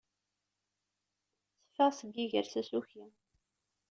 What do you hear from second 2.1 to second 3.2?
iger s asuki.